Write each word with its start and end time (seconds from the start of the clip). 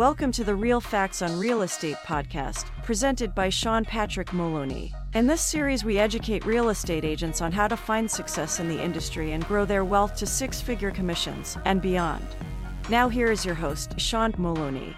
Welcome 0.00 0.32
to 0.32 0.44
the 0.44 0.54
Real 0.54 0.80
Facts 0.80 1.20
on 1.20 1.38
Real 1.38 1.60
Estate 1.60 1.98
podcast, 2.06 2.64
presented 2.84 3.34
by 3.34 3.50
Sean 3.50 3.84
Patrick 3.84 4.32
Moloney. 4.32 4.94
In 5.12 5.26
this 5.26 5.42
series, 5.42 5.84
we 5.84 5.98
educate 5.98 6.46
real 6.46 6.70
estate 6.70 7.04
agents 7.04 7.42
on 7.42 7.52
how 7.52 7.68
to 7.68 7.76
find 7.76 8.10
success 8.10 8.60
in 8.60 8.68
the 8.70 8.82
industry 8.82 9.32
and 9.32 9.46
grow 9.46 9.66
their 9.66 9.84
wealth 9.84 10.16
to 10.16 10.24
six 10.24 10.58
figure 10.58 10.90
commissions 10.90 11.58
and 11.66 11.82
beyond. 11.82 12.26
Now, 12.88 13.10
here 13.10 13.30
is 13.30 13.44
your 13.44 13.54
host, 13.54 14.00
Sean 14.00 14.32
Moloney. 14.38 14.96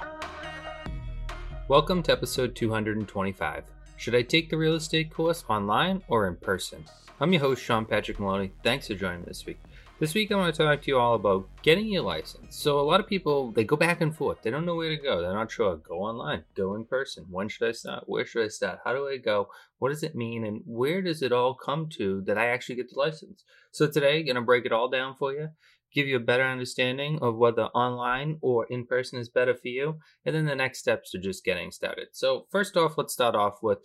Welcome 1.66 2.04
to 2.04 2.12
episode 2.12 2.54
225. 2.54 3.64
Should 3.96 4.14
I 4.14 4.22
take 4.22 4.50
the 4.50 4.57
real 4.57 4.76
estate 4.76 5.12
course 5.12 5.43
online 5.48 6.04
or 6.07 6.29
in 6.29 6.36
person? 6.36 6.84
I'm 7.18 7.32
your 7.32 7.43
host, 7.43 7.61
Sean 7.61 7.86
Patrick 7.86 8.21
Moloney. 8.21 8.53
Thanks 8.62 8.86
for 8.86 8.94
joining 8.94 9.22
me 9.22 9.26
this 9.26 9.46
week. 9.46 9.58
This 10.02 10.14
week, 10.14 10.32
I 10.32 10.34
want 10.34 10.52
to 10.52 10.64
talk 10.64 10.82
to 10.82 10.88
you 10.88 10.98
all 10.98 11.14
about 11.14 11.48
getting 11.62 11.86
your 11.86 12.02
license. 12.02 12.56
So, 12.56 12.80
a 12.80 12.82
lot 12.82 12.98
of 12.98 13.06
people 13.06 13.52
they 13.52 13.62
go 13.62 13.76
back 13.76 14.00
and 14.00 14.12
forth. 14.12 14.43
They 14.43 14.50
don't 14.50 14.66
know 14.66 14.74
where 14.74 14.90
to 14.90 15.00
go. 15.00 15.22
They're 15.22 15.32
not 15.32 15.52
sure. 15.52 15.76
Go 15.76 16.00
online. 16.00 16.43
Go 16.56 16.74
in 16.74 16.86
person. 16.86 17.24
When 17.30 17.48
should 17.48 17.68
I 17.68 17.70
start? 17.70 18.02
Where 18.08 18.26
should 18.26 18.44
I 18.44 18.48
start? 18.48 18.80
How 18.84 18.94
do 18.94 19.07
I 19.07 19.18
go? 19.18 19.46
What 19.79 19.90
does 19.90 20.02
it 20.02 20.16
mean? 20.16 20.44
And 20.44 20.62
where 20.66 21.02
does 21.02 21.22
it 21.22 21.30
all 21.30 21.54
come 21.54 21.88
to 21.98 22.20
that 22.22 22.36
I 22.36 22.48
actually 22.48 22.74
get 22.74 22.90
the 22.90 22.98
license? 22.98 23.44
So 23.70 23.86
today, 23.86 24.18
I'm 24.18 24.26
gonna 24.26 24.43
break 24.43 24.66
it 24.66 24.72
all 24.72 24.88
down 24.88 25.14
for 25.14 25.32
you. 25.32 25.50
Give 25.94 26.08
you 26.08 26.16
a 26.16 26.29
better 26.32 26.43
understanding 26.43 27.21
of 27.22 27.36
whether 27.36 27.66
online 27.66 28.38
or 28.40 28.66
in 28.68 28.86
person 28.86 29.21
is 29.21 29.29
better 29.29 29.54
for 29.54 29.68
you, 29.68 30.00
and 30.24 30.34
then 30.34 30.46
the 30.46 30.57
next 30.57 30.80
steps 30.80 31.12
to 31.12 31.18
just 31.21 31.44
getting 31.44 31.71
started. 31.71 32.08
So, 32.10 32.48
first 32.50 32.77
off, 32.77 32.98
let's 32.98 33.12
start 33.12 33.36
off 33.36 33.62
with 33.62 33.78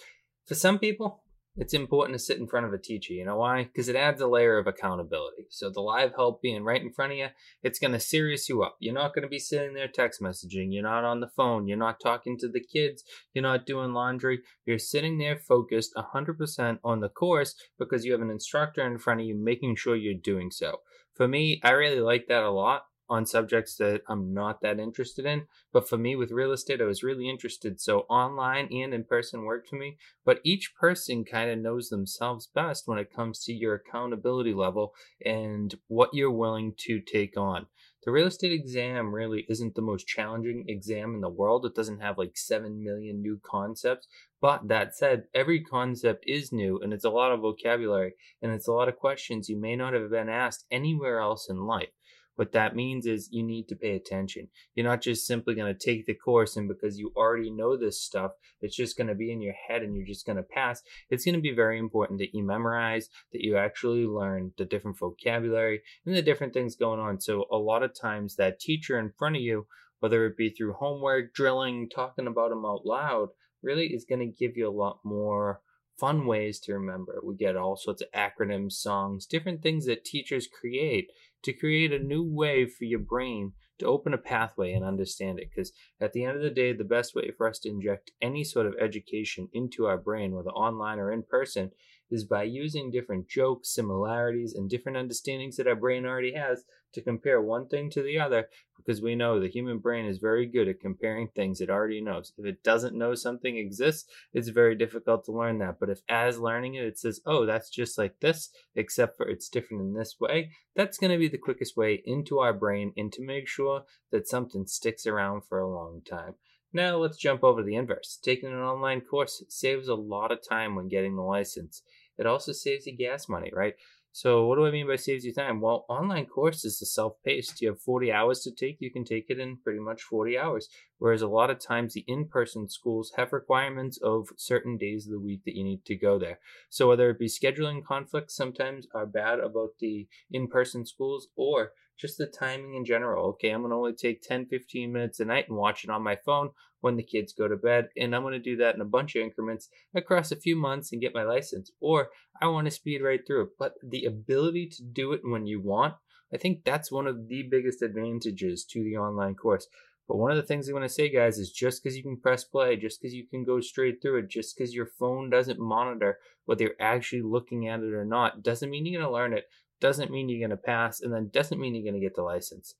for 0.48 0.56
some 0.56 0.80
people, 0.80 1.22
it's 1.58 1.74
important 1.74 2.18
to 2.18 2.24
sit 2.24 2.38
in 2.38 2.48
front 2.48 2.66
of 2.66 2.74
a 2.74 2.78
teacher. 2.78 3.14
You 3.14 3.26
know 3.26 3.38
why? 3.38 3.64
Because 3.64 3.90
it 3.90 3.96
adds 3.96 4.22
a 4.22 4.28
layer 4.28 4.58
of 4.58 4.68
accountability. 4.68 5.48
So 5.50 5.70
the 5.70 5.82
live 5.82 6.14
help 6.16 6.42
being 6.42 6.64
right 6.64 6.82
in 6.82 6.94
front 6.94 7.14
of 7.14 7.18
you, 7.18 7.28
it's 7.64 7.80
going 7.80 7.94
to 7.94 8.00
serious 8.00 8.48
you 8.48 8.62
up. 8.64 8.78
You're 8.80 8.94
not 8.94 9.14
going 9.14 9.24
to 9.24 9.30
be 9.30 9.40
sitting 9.40 9.74
there 9.74 9.88
text 9.88 10.22
messaging. 10.22 10.68
You're 10.70 10.84
not 10.84 11.04
on 11.04 11.20
the 11.20 11.32
phone. 11.36 11.68
You're 11.68 11.78
not 11.78 12.00
talking 12.00 12.38
to 12.40 12.48
the 12.48 12.64
kids. 12.64 13.04
You're 13.34 13.42
not 13.42 13.66
doing 13.66 13.94
laundry. 13.94 14.42
You're 14.66 14.80
sitting 14.80 15.18
there 15.18 15.38
focused 15.38 15.94
100% 15.96 16.80
on 16.84 17.00
the 17.00 17.10
course 17.10 17.56
because 17.80 18.06
you 18.06 18.12
have 18.12 18.22
an 18.22 18.30
instructor 18.30 18.86
in 18.86 19.00
front 19.00 19.22
of 19.22 19.26
you 19.26 19.36
making 19.36 19.76
sure 19.78 19.96
you're 19.96 20.14
doing 20.14 20.52
so. 20.52 20.78
For 21.16 21.28
me, 21.28 21.60
I 21.64 21.72
really 21.72 22.00
like 22.00 22.28
that 22.28 22.44
a 22.44 22.52
lot 22.52 22.84
on 23.10 23.26
subjects 23.26 23.76
that 23.78 24.02
I'm 24.08 24.34
not 24.34 24.62
that 24.62 24.80
interested 24.80 25.26
in. 25.26 25.48
But 25.72 25.88
for 25.88 25.98
me, 25.98 26.16
with 26.16 26.32
real 26.32 26.52
estate, 26.52 26.82
I 26.82 26.86
was 26.86 27.04
really 27.04 27.30
interested. 27.30 27.80
So 27.80 28.02
online 28.10 28.68
and 28.72 28.94
in 28.94 29.04
person 29.04 29.44
worked 29.44 29.70
for 29.70 29.76
me. 29.76 29.98
But 30.26 30.42
each 30.44 30.74
person 30.80 31.24
kind 31.24 31.50
of 31.50 31.60
knows 31.60 31.90
themselves 31.90 32.48
best 32.48 32.88
when 32.88 32.98
it 32.98 33.14
comes 33.14 33.44
to 33.44 33.54
your 33.54 33.76
accountability 33.76 34.54
level 34.54 34.94
and 35.26 35.76
what 35.88 36.14
you're 36.14 36.32
willing 36.32 36.74
to 36.86 37.00
take 37.00 37.38
on. 37.38 37.68
The 38.04 38.12
real 38.12 38.28
estate 38.28 38.54
exam 38.54 39.14
really 39.14 39.46
isn't 39.50 39.76
the 39.76 39.82
most 39.82 40.08
challenging 40.08 40.64
exam 40.70 41.16
in 41.16 41.20
the 41.20 41.30
world. 41.30 41.66
It 41.66 41.76
doesn't 41.76 42.00
have 42.00 42.18
like 42.18 42.38
7 42.38 42.82
million 42.82 43.22
new 43.22 43.38
concepts. 43.44 44.08
But 44.40 44.70
that 44.70 44.96
said, 44.96 45.26
every 45.34 45.62
concept 45.62 46.24
is 46.28 46.54
new 46.54 46.80
and 46.80 46.94
it's 46.94 47.04
a 47.04 47.10
lot 47.10 47.34
of 47.34 47.42
vocabulary 47.42 48.14
and 48.42 48.52
it's 48.54 48.68
a 48.68 48.72
lot 48.72 48.88
of 48.88 48.96
questions 48.96 49.50
you 49.50 49.60
may 49.60 49.76
not 49.76 49.94
have 49.94 50.10
been 50.10 50.30
asked 50.30 50.66
anywhere 50.72 51.20
else 51.20 51.50
in 51.50 51.66
life. 51.66 51.90
What 52.38 52.52
that 52.52 52.76
means 52.76 53.08
is 53.08 53.30
you 53.32 53.44
need 53.44 53.68
to 53.70 53.76
pay 53.76 53.96
attention. 53.96 54.50
You're 54.76 54.86
not 54.86 55.02
just 55.02 55.26
simply 55.26 55.56
going 55.56 55.74
to 55.74 55.86
take 55.86 56.06
the 56.06 56.14
course 56.14 56.56
and 56.56 56.68
because 56.68 57.00
you 57.00 57.12
already 57.18 57.50
know 57.50 57.76
this 57.76 58.00
stuff, 58.00 58.34
it's 58.62 58.76
just 58.76 58.96
going 58.96 59.08
to 59.08 59.16
be 59.16 59.32
in 59.32 59.42
your 59.42 59.56
head 59.68 59.82
and 59.82 59.96
you're 59.96 60.06
just 60.06 60.24
going 60.24 60.36
to 60.38 60.44
pass. 60.44 60.84
It's 61.10 61.26
going 61.26 61.34
to 61.34 61.42
be 61.42 61.56
very 61.56 61.80
important 61.80 62.20
that 62.20 62.36
you 62.36 62.46
memorize, 62.46 63.10
that 63.34 63.42
you 63.42 63.58
actually 63.58 64.06
learn 64.06 64.52
the 64.56 64.66
different 64.66 65.00
vocabulary 65.00 65.82
and 66.06 66.16
the 66.16 66.22
different 66.22 66.54
things 66.54 66.76
going 66.76 67.00
on. 67.00 67.20
So 67.20 67.46
a 67.52 67.58
lot 67.58 67.82
of 67.82 68.00
times 68.00 68.36
that 68.36 68.60
teacher 68.60 69.00
in 69.00 69.14
front 69.18 69.36
of 69.36 69.42
you, 69.42 69.66
whether 70.00 70.28
it 70.28 70.38
be 70.38 70.52
through 70.52 70.74
homework, 70.74 71.34
drilling, 71.34 71.90
talking 71.90 72.28
about 72.28 72.52
them 72.52 72.66
out 72.66 72.86
loud, 72.86 73.30
really 73.64 73.88
is 73.88 74.06
going 74.08 74.20
to 74.20 74.28
give 74.28 74.56
you 74.56 74.70
a 74.70 74.72
lot 74.72 75.00
more 75.04 75.62
fun 76.00 76.28
ways 76.28 76.60
to 76.60 76.74
remember. 76.74 77.20
We 77.24 77.36
get 77.36 77.56
all 77.56 77.76
sorts 77.76 78.04
of 78.04 78.12
acronyms, 78.12 78.74
songs, 78.74 79.26
different 79.26 79.64
things 79.64 79.88
that 79.88 80.06
teachers 80.06 80.48
create 80.48 81.10
to 81.48 81.54
create 81.54 81.94
a 81.94 82.00
new 82.00 82.22
way 82.22 82.66
for 82.66 82.84
your 82.84 83.00
brain 83.00 83.54
to 83.80 83.86
open 83.86 84.14
a 84.14 84.18
pathway 84.18 84.74
and 84.74 84.84
understand 84.84 85.40
it. 85.40 85.50
Because 85.50 85.72
at 86.02 86.12
the 86.12 86.26
end 86.26 86.36
of 86.36 86.44
the 86.44 86.50
day, 86.50 86.74
the 86.74 86.84
best 86.84 87.16
way 87.16 87.32
for 87.38 87.48
us 87.48 87.60
to 87.60 87.70
inject 87.70 88.12
any 88.22 88.44
sort 88.44 88.66
of 88.66 88.76
education 88.82 89.48
into 89.54 89.86
our 89.86 89.98
brain, 89.98 90.34
whether 90.34 90.50
online 90.50 91.00
or 91.00 91.10
in 91.12 91.24
person, 91.24 91.72
is 92.12 92.26
by 92.26 92.44
using 92.44 92.92
different 92.92 93.30
jokes, 93.30 93.74
similarities, 93.74 94.54
and 94.56 94.70
different 94.70 94.98
understandings 94.98 95.56
that 95.58 95.68
our 95.68 95.76
brain 95.76 96.06
already 96.06 96.34
has 96.34 96.64
to 96.94 97.02
compare 97.02 97.42
one 97.42 97.68
thing 97.68 97.90
to 97.92 98.02
the 98.02 98.20
other 98.20 98.48
because 98.78 99.02
we 99.02 99.16
know 99.16 99.40
the 99.40 99.50
human 99.50 99.78
brain 99.78 100.06
is 100.06 100.18
very 100.18 100.46
good 100.46 100.68
at 100.68 100.80
comparing 100.80 101.28
things 101.28 101.60
it 101.60 101.70
already 101.70 102.00
knows. 102.00 102.32
If 102.38 102.46
it 102.46 102.64
doesn't 102.64 102.98
know 102.98 103.14
something 103.14 103.58
exists, 103.58 104.10
it's 104.34 104.48
very 104.48 104.76
difficult 104.76 105.26
to 105.26 105.34
learn 105.34 105.60
that. 105.60 105.80
But 105.80 105.90
if 105.90 106.00
as 106.08 106.40
learning 106.40 106.76
it, 106.76 106.86
it 106.86 106.98
says, 106.98 107.20
oh, 107.26 107.46
that's 107.46 107.70
just 107.70 107.98
like 107.98 108.20
this, 108.22 108.50
except 108.76 109.18
for 109.18 109.28
it's 109.28 109.50
different 109.50 109.84
in 109.84 109.94
this 109.94 110.16
way, 110.20 110.52
that's 110.76 110.98
going 110.98 111.12
to 111.12 111.18
be 111.18 111.28
the 111.28 111.37
quickest 111.38 111.78
way 111.78 112.02
into 112.06 112.40
our 112.40 112.54
brain 112.54 112.94
and 112.98 113.12
to 113.14 113.26
make 113.26 113.48
sure 113.48 113.84
that 114.12 114.28
something 114.28 114.66
sticks 114.66 115.06
around 115.06 115.44
for 115.48 115.60
a 115.60 115.70
long 115.70 116.02
time. 116.10 116.36
Now 116.74 116.98
let's 116.98 117.18
jump 117.18 117.44
over 117.44 117.62
to 117.62 117.66
the 117.66 117.76
inverse. 117.76 118.20
Taking 118.22 118.50
an 118.50 118.60
online 118.60 119.02
course 119.02 119.44
saves 119.50 119.88
a 119.88 119.96
lot 119.96 120.32
of 120.32 120.48
time 120.48 120.76
when 120.76 120.90
getting 120.90 121.16
the 121.16 121.22
license. 121.22 121.82
It 122.18 122.26
also 122.26 122.52
saves 122.52 122.86
you 122.86 122.98
gas 122.98 123.30
money, 123.30 123.52
right? 123.54 123.76
So 124.18 124.48
what 124.48 124.56
do 124.56 124.66
I 124.66 124.72
mean 124.72 124.88
by 124.88 124.96
saves 124.96 125.26
you 125.26 125.32
time? 125.32 125.62
Well, 125.62 125.86
online 125.88 126.26
courses 126.26 126.82
are 126.82 126.86
self-paced. 126.86 127.62
You 127.62 127.68
have 127.68 127.80
40 127.80 128.12
hours 128.12 128.40
to 128.42 128.52
take. 128.52 128.78
You 128.80 128.90
can 128.90 129.06
take 129.06 129.28
it 129.30 129.40
in 129.40 129.58
pretty 129.58 129.78
much 129.78 130.02
40 130.02 130.36
hours. 130.36 130.70
Whereas 130.98 131.22
a 131.22 131.28
lot 131.28 131.52
of 131.52 131.60
times 131.60 131.94
the 131.94 132.04
in-person 132.08 132.70
schools 132.70 133.12
have 133.16 133.32
requirements 133.32 134.00
of 134.02 134.30
certain 134.36 134.76
days 134.76 135.06
of 135.06 135.12
the 135.12 135.20
week 135.20 135.42
that 135.46 135.56
you 135.56 135.64
need 135.64 135.86
to 135.86 135.96
go 135.96 136.18
there. 136.18 136.40
So 136.68 136.88
whether 136.88 137.12
it 137.12 137.20
be 137.20 137.28
scheduling 137.28 137.86
conflicts 137.86 138.36
sometimes 138.36 138.88
are 138.92 139.06
bad 139.06 139.40
about 139.40 139.74
the 139.80 140.08
in-person 140.32 140.88
schools 140.88 141.28
or 141.36 141.74
just 142.00 142.18
the 142.18 142.28
timing 142.28 142.76
in 142.76 142.86
general. 142.86 143.28
Okay, 143.30 143.50
I'm 143.50 143.62
going 143.62 143.72
to 143.72 143.78
only 143.78 143.94
take 143.94 144.22
10, 144.22 144.46
15 144.48 144.92
minutes 144.92 145.20
a 145.20 145.26
night 145.26 145.46
and 145.48 145.58
watch 145.58 145.84
it 145.84 145.90
on 145.90 146.04
my 146.04 146.18
phone 146.26 146.52
when 146.82 146.96
the 146.96 147.04
kids 147.04 147.34
go 147.34 147.48
to 147.48 147.58
bed. 147.58 147.90
And 147.98 148.16
I'm 148.16 148.22
going 148.22 148.34
to 148.34 148.40
do 148.40 148.58
that 148.58 148.76
in 148.76 148.82
a 148.82 148.86
bunch 148.86 149.16
of 149.16 149.24
increments 149.24 149.70
across 149.96 150.32
a 150.32 150.36
few 150.36 150.56
months 150.56 150.92
and 150.92 151.02
get 151.02 151.16
my 151.16 151.24
license. 151.24 151.72
Or 151.80 152.10
I 152.42 152.48
want 152.48 152.66
to 152.66 152.72
speed 152.72 153.02
right 153.02 153.22
through 153.26 153.44
it. 153.44 153.50
But 153.58 153.74
the 153.84 154.06
ability 154.06 154.70
to 154.78 154.84
do 154.84 155.14
it 155.14 155.22
when 155.24 155.48
you 155.48 155.62
want, 155.62 155.96
I 156.34 156.38
think 156.38 156.64
that's 156.64 156.92
one 156.92 157.08
of 157.08 157.30
the 157.30 157.44
biggest 157.44 157.82
advantages 157.82 158.66
to 158.72 158.84
the 158.84 158.98
online 158.98 159.36
course. 159.36 159.68
But 160.08 160.18
one 160.18 160.32
of 160.32 160.38
the 160.38 160.44
things 160.44 160.70
I 160.70 160.74
want 160.74 160.86
to 160.86 160.90
say, 160.90 161.10
guys, 161.10 161.38
is 161.38 161.52
just 161.52 161.84
because 161.84 161.98
you 161.98 162.04
can 162.04 162.18
press 162.18 162.46
play, 162.46 162.78
just 162.78 163.02
because 163.02 163.14
you 163.14 163.28
can 163.28 163.44
go 163.44 163.60
straight 163.60 164.02
through 164.02 164.20
it, 164.20 164.30
just 164.30 164.56
because 164.56 164.74
your 164.74 164.86
phone 164.86 165.30
doesn't 165.30 165.60
monitor 165.60 166.20
whether 166.46 166.64
you're 166.64 166.74
actually 166.80 167.22
looking 167.22 167.68
at 167.68 167.82
it 167.82 167.94
or 167.94 168.06
not, 168.06 168.42
doesn't 168.42 168.70
mean 168.70 168.86
you're 168.86 169.02
going 169.02 169.10
to 169.10 169.14
learn 169.14 169.34
it, 169.34 169.46
doesn't 169.82 170.10
mean 170.10 170.30
you're 170.30 170.48
going 170.48 170.58
to 170.58 170.64
pass, 170.64 171.02
and 171.02 171.14
then 171.14 171.30
doesn't 171.34 171.60
mean 171.60 171.76
you're 171.76 171.84
going 171.84 172.00
to 172.00 172.06
get 172.06 172.16
the 172.16 172.22
license. 172.22 172.76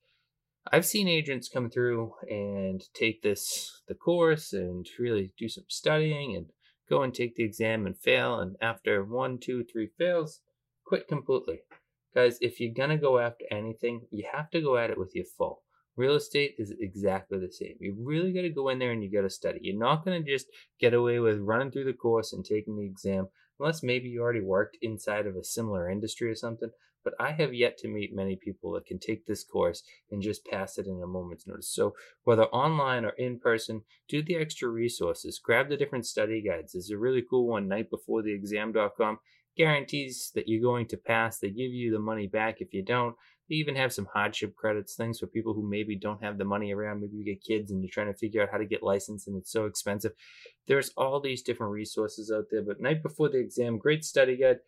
I've 0.70 0.86
seen 0.86 1.08
agents 1.08 1.48
come 1.48 1.70
through 1.70 2.12
and 2.28 2.82
take 2.94 3.22
this 3.22 3.82
the 3.88 3.94
course 3.94 4.52
and 4.52 4.86
really 4.98 5.32
do 5.38 5.48
some 5.48 5.64
studying 5.68 6.36
and 6.36 6.46
go 6.88 7.02
and 7.02 7.14
take 7.14 7.36
the 7.36 7.44
exam 7.44 7.86
and 7.86 7.96
fail 7.96 8.38
and 8.38 8.56
after 8.60 9.02
one, 9.04 9.38
two, 9.38 9.64
three 9.64 9.88
fails, 9.98 10.40
quit 10.84 11.08
completely. 11.08 11.60
Guys, 12.14 12.38
if 12.40 12.60
you're 12.60 12.74
gonna 12.74 12.98
go 12.98 13.18
after 13.18 13.44
anything, 13.50 14.06
you 14.10 14.28
have 14.32 14.50
to 14.50 14.60
go 14.60 14.76
at 14.76 14.90
it 14.90 14.98
with 14.98 15.12
your 15.14 15.24
full. 15.24 15.62
Real 15.98 16.14
estate 16.14 16.54
is 16.58 16.72
exactly 16.80 17.38
the 17.38 17.52
same. 17.52 17.74
You 17.80 17.94
really 17.98 18.32
got 18.32 18.42
to 18.42 18.50
go 18.50 18.70
in 18.70 18.78
there 18.78 18.92
and 18.92 19.02
you 19.02 19.12
got 19.12 19.22
to 19.22 19.30
study. 19.30 19.58
You're 19.62 19.78
not 19.78 20.04
going 20.04 20.24
to 20.24 20.30
just 20.30 20.46
get 20.80 20.94
away 20.94 21.18
with 21.18 21.40
running 21.40 21.70
through 21.70 21.84
the 21.84 21.92
course 21.92 22.32
and 22.32 22.44
taking 22.44 22.76
the 22.76 22.86
exam, 22.86 23.28
unless 23.58 23.82
maybe 23.82 24.08
you 24.08 24.22
already 24.22 24.40
worked 24.40 24.78
inside 24.80 25.26
of 25.26 25.36
a 25.36 25.44
similar 25.44 25.90
industry 25.90 26.30
or 26.30 26.34
something 26.34 26.70
but 27.08 27.14
I 27.18 27.32
have 27.32 27.54
yet 27.54 27.78
to 27.78 27.88
meet 27.88 28.14
many 28.14 28.36
people 28.36 28.72
that 28.72 28.86
can 28.86 28.98
take 28.98 29.24
this 29.24 29.44
course 29.44 29.82
and 30.10 30.20
just 30.20 30.44
pass 30.44 30.78
it 30.78 30.86
in 30.86 31.00
a 31.02 31.06
moment's 31.06 31.46
notice. 31.46 31.72
So, 31.72 31.94
whether 32.24 32.44
online 32.44 33.04
or 33.04 33.10
in 33.10 33.38
person, 33.38 33.82
do 34.08 34.22
the 34.22 34.36
extra 34.36 34.68
resources. 34.68 35.40
Grab 35.42 35.68
the 35.68 35.76
different 35.76 36.06
study 36.06 36.42
guides. 36.42 36.72
There's 36.72 36.90
a 36.90 36.98
really 36.98 37.22
cool 37.28 37.46
one, 37.46 37.68
nightbeforetheexam.com. 37.68 39.18
Guarantees 39.56 40.30
that 40.34 40.48
you're 40.48 40.62
going 40.62 40.86
to 40.88 40.96
pass. 40.96 41.38
They 41.38 41.48
give 41.48 41.72
you 41.72 41.90
the 41.90 41.98
money 41.98 42.26
back 42.26 42.60
if 42.60 42.74
you 42.74 42.84
don't. 42.84 43.16
They 43.48 43.56
even 43.56 43.76
have 43.76 43.92
some 43.92 44.06
hardship 44.12 44.54
credits, 44.56 44.94
things 44.94 45.18
for 45.18 45.26
people 45.26 45.54
who 45.54 45.68
maybe 45.68 45.96
don't 45.96 46.22
have 46.22 46.38
the 46.38 46.44
money 46.44 46.72
around. 46.72 47.00
Maybe 47.00 47.16
you 47.16 47.24
get 47.24 47.42
kids 47.42 47.70
and 47.70 47.82
you're 47.82 47.90
trying 47.90 48.12
to 48.12 48.18
figure 48.18 48.42
out 48.42 48.50
how 48.50 48.58
to 48.58 48.66
get 48.66 48.82
licensed 48.82 49.26
and 49.26 49.36
it's 49.36 49.52
so 49.52 49.66
expensive. 49.66 50.12
There's 50.66 50.90
all 50.96 51.20
these 51.20 51.42
different 51.42 51.72
resources 51.72 52.30
out 52.30 52.44
there. 52.50 52.62
But 52.62 52.80
night 52.80 53.02
before 53.02 53.28
the 53.28 53.38
exam, 53.38 53.78
great 53.78 54.04
study 54.04 54.36
guide 54.36 54.58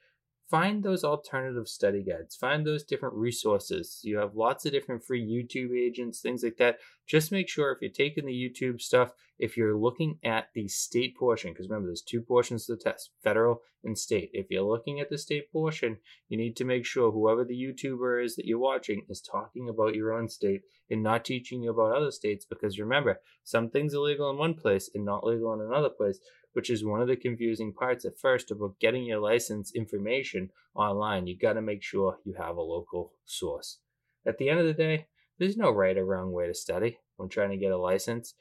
find 0.50 0.82
those 0.82 1.04
alternative 1.04 1.68
study 1.68 2.02
guides, 2.02 2.34
find 2.34 2.66
those 2.66 2.82
different 2.82 3.14
resources. 3.14 4.00
You 4.02 4.18
have 4.18 4.34
lots 4.34 4.66
of 4.66 4.72
different 4.72 5.04
free 5.04 5.24
YouTube 5.24 5.78
agents, 5.78 6.20
things 6.20 6.42
like 6.42 6.56
that. 6.56 6.78
Just 7.06 7.30
make 7.30 7.48
sure 7.48 7.70
if 7.70 7.78
you're 7.80 7.90
taking 7.90 8.26
the 8.26 8.32
YouTube 8.32 8.80
stuff, 8.80 9.12
if 9.38 9.56
you're 9.56 9.76
looking 9.76 10.18
at 10.24 10.48
the 10.54 10.66
state 10.68 11.16
portion, 11.16 11.52
because 11.52 11.68
remember, 11.68 11.88
there's 11.88 12.02
two 12.02 12.20
portions 12.20 12.66
to 12.66 12.74
the 12.74 12.82
test 12.82 13.10
federal 13.22 13.62
and 13.84 13.96
state. 13.96 14.30
If 14.32 14.46
you're 14.50 14.62
looking 14.62 15.00
at 15.00 15.08
the 15.08 15.18
state 15.18 15.50
portion, 15.52 15.98
you 16.28 16.36
need 16.36 16.56
to 16.56 16.64
make 16.64 16.84
sure 16.84 17.10
whoever 17.10 17.44
the 17.44 17.54
YouTuber 17.54 18.24
is 18.24 18.36
that 18.36 18.44
you're 18.44 18.58
watching 18.58 19.06
is 19.08 19.20
talking 19.20 19.68
about 19.68 19.94
your 19.94 20.12
own 20.12 20.28
state 20.28 20.62
and 20.90 21.02
not 21.02 21.24
teaching 21.24 21.62
you 21.62 21.70
about 21.70 21.96
other 21.96 22.10
states, 22.10 22.44
because 22.44 22.78
remember, 22.78 23.20
some 23.44 23.70
things 23.70 23.94
are 23.94 24.00
legal 24.00 24.30
in 24.30 24.36
one 24.36 24.54
place 24.54 24.90
and 24.94 25.04
not 25.04 25.24
legal 25.24 25.54
in 25.54 25.60
another 25.60 25.88
place 25.88 26.18
which 26.52 26.70
is 26.70 26.84
one 26.84 27.00
of 27.00 27.08
the 27.08 27.16
confusing 27.16 27.72
parts 27.72 28.04
at 28.04 28.18
first 28.18 28.50
about 28.50 28.78
getting 28.80 29.04
your 29.04 29.20
license 29.20 29.72
information 29.74 30.50
online. 30.74 31.26
You 31.26 31.38
got 31.38 31.54
to 31.54 31.62
make 31.62 31.82
sure 31.82 32.18
you 32.24 32.34
have 32.38 32.56
a 32.56 32.62
local 32.62 33.12
source. 33.24 33.78
At 34.26 34.38
the 34.38 34.48
end 34.48 34.60
of 34.60 34.66
the 34.66 34.74
day, 34.74 35.06
there's 35.38 35.56
no 35.56 35.70
right 35.70 35.96
or 35.96 36.04
wrong 36.04 36.32
way 36.32 36.46
to 36.46 36.54
study 36.54 36.98
when 37.16 37.28
trying 37.28 37.50
to 37.50 37.56
get 37.56 37.72
a 37.72 37.78
license. 37.78 38.34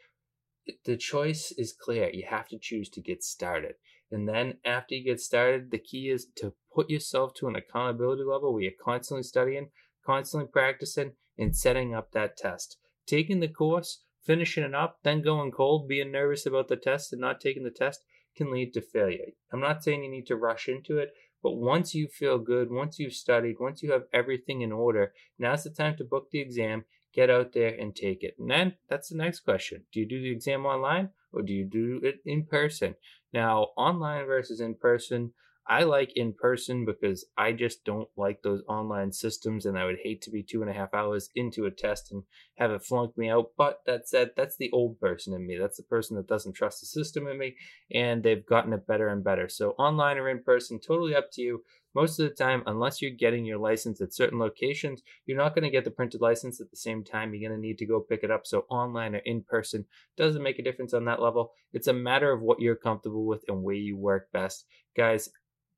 The 0.85 0.97
choice 0.97 1.53
is 1.57 1.73
clear. 1.73 2.09
You 2.11 2.25
have 2.29 2.47
to 2.49 2.59
choose 2.59 2.89
to 2.89 3.01
get 3.01 3.23
started. 3.23 3.75
And 4.11 4.27
then 4.27 4.55
after 4.65 4.95
you 4.95 5.03
get 5.03 5.19
started, 5.19 5.71
the 5.71 5.77
key 5.77 6.09
is 6.09 6.27
to 6.37 6.53
put 6.73 6.89
yourself 6.89 7.33
to 7.35 7.47
an 7.47 7.55
accountability 7.55 8.23
level 8.23 8.53
where 8.53 8.63
you're 8.63 8.71
constantly 8.83 9.23
studying, 9.23 9.69
constantly 10.05 10.49
practicing, 10.51 11.13
and 11.37 11.55
setting 11.55 11.93
up 11.93 12.11
that 12.11 12.35
test. 12.35 12.77
Taking 13.05 13.39
the 13.39 13.47
course 13.47 14.03
finishing 14.25 14.63
it 14.63 14.75
up, 14.75 14.99
then 15.03 15.21
going 15.21 15.51
cold, 15.51 15.87
being 15.87 16.11
nervous 16.11 16.45
about 16.45 16.67
the 16.67 16.75
test 16.75 17.11
and 17.11 17.21
not 17.21 17.41
taking 17.41 17.63
the 17.63 17.71
test 17.71 18.03
can 18.35 18.51
lead 18.51 18.73
to 18.73 18.81
failure. 18.81 19.25
I'm 19.51 19.59
not 19.59 19.83
saying 19.83 20.03
you 20.03 20.11
need 20.11 20.27
to 20.27 20.35
rush 20.35 20.67
into 20.67 20.97
it, 20.97 21.13
but 21.41 21.55
once 21.55 21.95
you 21.95 22.07
feel 22.07 22.37
good, 22.37 22.71
once 22.71 22.99
you've 22.99 23.13
studied, 23.13 23.57
once 23.59 23.81
you 23.81 23.91
have 23.91 24.03
everything 24.13 24.61
in 24.61 24.71
order, 24.71 25.13
now's 25.37 25.63
the 25.63 25.69
time 25.69 25.95
to 25.97 26.03
book 26.03 26.29
the 26.31 26.39
exam, 26.39 26.85
get 27.13 27.29
out 27.29 27.53
there 27.53 27.75
and 27.79 27.95
take 27.95 28.23
it. 28.23 28.35
And 28.37 28.49
then 28.49 28.75
that's 28.89 29.09
the 29.09 29.17
next 29.17 29.41
question. 29.41 29.83
Do 29.91 29.99
you 29.99 30.07
do 30.07 30.21
the 30.21 30.31
exam 30.31 30.65
online 30.65 31.09
or 31.31 31.41
do 31.41 31.53
you 31.53 31.65
do 31.65 32.01
it 32.03 32.19
in 32.25 32.45
person? 32.45 32.95
Now, 33.33 33.67
online 33.77 34.25
versus 34.25 34.59
in 34.59 34.75
person, 34.75 35.33
I 35.69 35.83
like 35.83 36.13
in 36.15 36.33
person 36.33 36.83
because 36.83 37.25
I 37.37 37.51
just 37.51 37.85
don't 37.85 38.09
like 38.17 38.41
those 38.41 38.63
online 38.67 39.11
systems, 39.11 39.67
and 39.67 39.77
I 39.77 39.85
would 39.85 39.99
hate 40.03 40.19
to 40.23 40.31
be 40.31 40.41
two 40.41 40.63
and 40.63 40.69
a 40.69 40.73
half 40.73 40.95
hours 40.95 41.29
into 41.35 41.67
a 41.67 41.71
test 41.71 42.11
and 42.11 42.23
have 42.57 42.71
it 42.71 42.83
flunk 42.83 43.15
me 43.15 43.29
out. 43.29 43.51
But 43.55 43.81
that 43.85 44.09
said, 44.09 44.31
that's 44.35 44.57
the 44.57 44.71
old 44.71 44.99
person 44.99 45.31
in 45.35 45.45
me. 45.45 45.59
That's 45.59 45.77
the 45.77 45.83
person 45.83 46.17
that 46.17 46.27
doesn't 46.27 46.53
trust 46.53 46.79
the 46.79 46.87
system 46.87 47.27
in 47.27 47.37
me, 47.37 47.55
and 47.93 48.23
they've 48.23 48.43
gotten 48.43 48.73
it 48.73 48.87
better 48.87 49.09
and 49.09 49.23
better. 49.23 49.47
So, 49.47 49.71
online 49.77 50.17
or 50.17 50.27
in 50.27 50.41
person, 50.41 50.79
totally 50.79 51.13
up 51.13 51.31
to 51.33 51.41
you. 51.43 51.63
Most 51.93 52.19
of 52.19 52.29
the 52.29 52.35
time, 52.35 52.63
unless 52.65 53.01
you're 53.01 53.11
getting 53.11 53.45
your 53.45 53.57
license 53.57 53.99
at 54.01 54.13
certain 54.13 54.37
locations, 54.39 55.01
you're 55.25 55.37
not 55.37 55.55
going 55.55 55.63
to 55.63 55.71
get 55.71 55.85
the 55.85 55.91
printed 55.91 56.21
license 56.21 56.61
at 56.61 56.69
the 56.69 56.77
same 56.77 57.03
time. 57.03 57.33
You're 57.33 57.49
going 57.49 57.59
to 57.59 57.67
need 57.67 57.79
to 57.79 57.85
go 57.85 57.99
pick 57.99 58.23
it 58.23 58.31
up. 58.31 58.47
So, 58.47 58.65
online 58.69 59.13
or 59.13 59.19
in 59.19 59.43
person 59.43 59.85
doesn't 60.17 60.41
make 60.41 60.57
a 60.57 60.63
difference 60.63 60.95
on 60.95 61.05
that 61.05 61.21
level. 61.21 61.51
It's 61.73 61.87
a 61.87 61.93
matter 61.93 62.31
of 62.31 62.41
what 62.41 62.59
you're 62.59 62.75
comfortable 62.75 63.27
with 63.27 63.43
and 63.47 63.61
where 63.61 63.75
you 63.75 63.97
work 63.97 64.31
best. 64.31 64.65
Guys, 64.95 65.29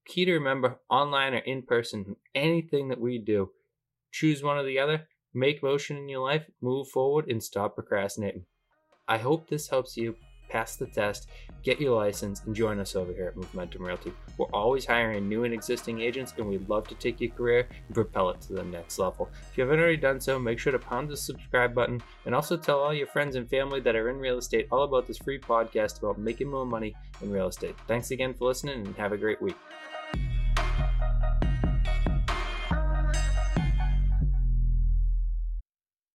key 0.06 0.25
to 0.25 0.33
remember 0.33 0.80
online 0.89 1.33
or 1.33 1.39
in 1.39 1.63
person, 1.63 2.15
anything 2.36 2.89
that 2.89 3.00
we 3.00 3.18
do, 3.18 3.51
choose 4.12 4.44
one 4.44 4.57
or 4.57 4.63
the 4.63 4.80
other, 4.80 5.07
make 5.33 5.63
motion 5.63 5.98
in 5.98 6.09
your 6.09 6.25
life, 6.25 6.45
move 6.62 6.88
forward, 6.88 7.30
and 7.30 7.42
stop 7.42 7.75
procrastinating. 7.75 8.45
I 9.07 9.18
hope 9.18 9.50
this 9.50 9.69
helps 9.69 9.98
you 9.98 10.15
pass 10.50 10.75
the 10.75 10.86
test, 10.86 11.30
get 11.63 11.80
your 11.80 11.95
license, 11.95 12.42
and 12.45 12.53
join 12.53 12.77
us 12.77 12.95
over 12.95 13.13
here 13.13 13.27
at 13.27 13.38
Momentum 13.38 13.86
Realty. 13.86 14.12
We're 14.38 14.48
always 14.48 14.86
hiring 14.86 15.30
new 15.30 15.45
and 15.45 15.53
existing 15.53 16.01
agents, 16.01 16.33
and 16.38 16.48
we'd 16.48 16.68
love 16.68 16.89
to 16.89 16.95
take 16.95 17.21
your 17.21 17.31
career 17.31 17.69
and 17.88 17.95
propel 17.95 18.31
it 18.31 18.42
to 18.42 18.53
the 18.53 18.63
next 18.63 19.00
level. 19.00 19.30
If 19.50 19.57
you 19.57 19.63
haven't 19.63 19.80
already 19.80 19.98
done 19.98 20.19
so, 20.19 20.38
make 20.38 20.59
sure 20.59 20.74
to 20.74 20.80
pound 20.80 21.09
the 21.09 21.15
subscribe 21.15 21.74
button 21.74 22.03
and 22.25 22.36
also 22.36 22.57
tell 22.57 22.80
all 22.80 22.94
your 22.94 23.07
friends 23.07 23.38
and 23.38 23.50
family 23.50 23.80
that 23.80 23.95
are 23.95 24.09
in 24.09 24.18
real 24.18 24.38
estate 24.38 24.68
all 24.71 24.83
about 24.83 25.07
this 25.07 25.19
free 25.19 25.39
podcast 25.39 26.00
about 26.00 26.19
making 26.19 26.50
more 26.50 26.65
money 26.65 26.94
in 27.21 27.31
real 27.31 27.48
estate. 27.48 27.75
Thanks 27.88 28.12
again 28.12 28.33
for 28.33 28.50
listening, 28.50 28.86
and 28.86 28.95
have 28.98 29.13
a 29.13 29.18
great 29.18 29.42
week. 29.42 29.56